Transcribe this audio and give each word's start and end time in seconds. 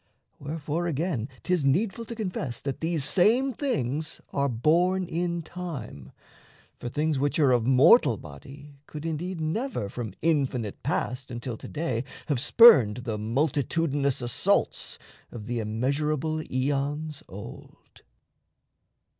Wherefore, 0.39 0.87
again, 0.87 1.29
'tis 1.43 1.63
needful 1.63 2.05
to 2.05 2.15
confess 2.15 2.59
That 2.59 2.79
these 2.79 3.03
same 3.05 3.53
things 3.53 4.19
are 4.33 4.49
born 4.49 5.03
in 5.05 5.43
time; 5.43 6.11
for 6.79 6.89
things 6.89 7.19
Which 7.19 7.37
are 7.37 7.51
of 7.51 7.67
mortal 7.67 8.17
body 8.17 8.79
could 8.87 9.05
indeed 9.05 9.39
Never 9.39 9.89
from 9.89 10.15
infinite 10.23 10.81
past 10.81 11.29
until 11.29 11.55
to 11.55 11.67
day 11.67 12.03
Have 12.29 12.39
spurned 12.39 13.03
the 13.05 13.19
multitudinous 13.19 14.23
assaults 14.23 14.97
Of 15.31 15.45
the 15.45 15.59
immeasurable 15.59 16.41
aeons 16.51 17.21
old. 17.29 18.01